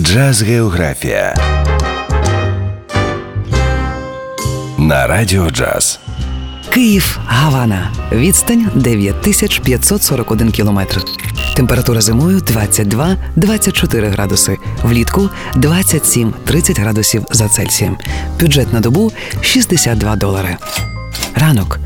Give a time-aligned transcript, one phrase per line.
[0.00, 1.34] Джаз Географія
[4.78, 6.00] на Радіо Джаз.
[6.70, 7.92] Київ, Гавана.
[8.12, 11.04] Відстань 9541 кілометр.
[11.54, 14.56] Температура зимою 22-24 градуси.
[14.82, 17.98] Влітку 27-30 градусів за Цельсієм.
[18.40, 20.56] Бюджет на добу 62 долари.
[21.34, 21.78] Ранок.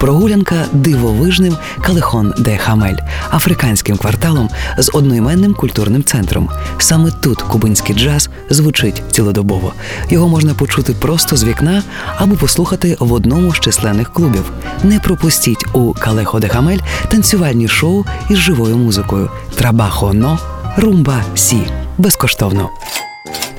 [0.00, 2.96] Прогулянка дивовижним Калехон де Хамель,
[3.30, 6.48] африканським кварталом з одноіменним культурним центром.
[6.78, 9.72] Саме тут кубинський джаз звучить цілодобово.
[10.10, 11.82] Його можна почути просто з вікна
[12.18, 14.52] або послухати в одному з численних клубів.
[14.84, 20.38] Не пропустіть у Кальєхон де Хамель танцювальні шоу із живою музикою Trabajo no
[20.76, 21.62] Rumba Sí
[21.98, 22.68] безкоштовно.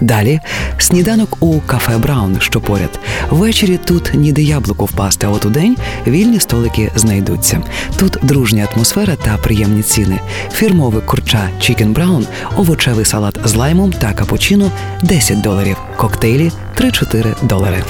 [0.01, 0.39] Далі
[0.77, 2.99] сніданок у кафе Браун, що поряд.
[3.29, 7.61] Ввечері тут ніде яблуко впасти, а от у день вільні столики знайдуться.
[7.97, 10.19] Тут дружня атмосфера та приємні ціни.
[10.53, 14.71] Фірмове курча Chicken Brown, овочевий салат з лаймом та капучино
[15.03, 17.83] 10 доларів, коктейлі 3-4 долари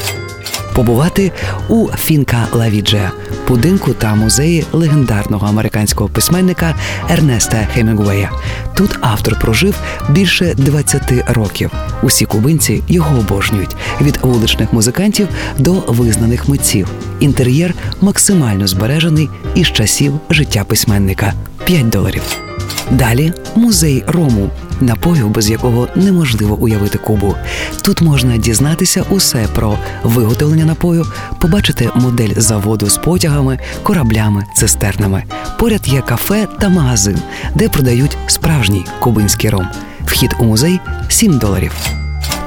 [0.74, 1.32] побувати
[1.70, 3.12] у Фінка Ла Віхія,
[3.48, 6.76] будинку та музеї легендарного американського письменника
[7.10, 8.32] Ернеста Хемінгуея.
[8.74, 9.76] Тут автор прожив
[10.10, 11.72] більше 20 років.
[12.04, 16.88] Усі кубинці його обожнюють від вуличних музикантів до визнаних митців.
[17.20, 21.34] Інтер'єр максимально збережений із часів життя письменника
[21.66, 22.49] 5 доларів.
[22.92, 24.50] Далі музей рому,
[24.82, 27.36] напою, без якого неможливо уявити Кубу.
[27.82, 31.06] Тут можна дізнатися усе про виготовлення напою,
[31.40, 35.24] побачити модель заводу з потягами, кораблями, цистернами.
[35.60, 37.20] Поряд є кафе та магазин,
[37.56, 39.68] де продають справжній кубинський ром.
[40.06, 41.72] Вхід у музей 7 доларів.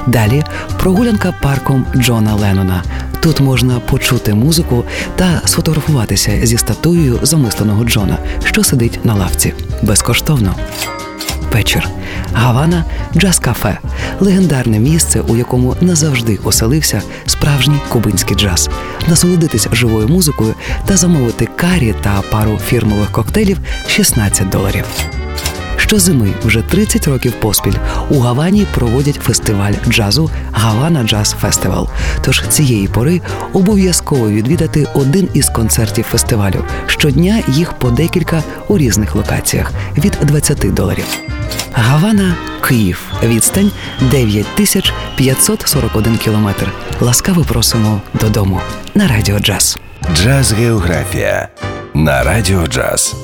[0.07, 0.43] Далі
[0.79, 2.83] прогулянка парком Джона Леннона.
[3.21, 4.83] Тут можна почути музику
[5.15, 10.55] та сфотографуватися зі статуєю замисленого Джона, що сидить на лавці безкоштовно.
[11.53, 11.89] Вечір.
[12.33, 12.85] Гавана
[13.17, 13.77] джаз кафе
[14.19, 18.69] легендарне місце, у якому назавжди оселився справжній кубинський джаз,
[19.07, 20.55] Насолодитись живою музикою
[20.85, 23.57] та замовити карі та пару фірмових коктейлів
[23.87, 24.85] 16 доларів.
[25.93, 27.73] Щозими вже 30 років поспіль
[28.09, 31.89] у Гавані проводять фестиваль джазу Гавана Джаз Фестивал.
[32.21, 33.21] Тож цієї пори
[33.53, 36.65] обов'язково відвідати один із концертів фестивалю.
[36.87, 41.05] Щодня їх по декілька у різних локаціях від 20 доларів.
[41.73, 42.35] Гавана,
[42.67, 43.11] Київ.
[43.23, 43.71] Відстань
[44.11, 46.71] 9541 кілометр.
[47.01, 48.61] Ласкаво просимо додому
[48.95, 49.79] на радіо джаз.
[50.15, 51.47] Джаз Географія
[51.93, 53.15] на Радіо Джаз.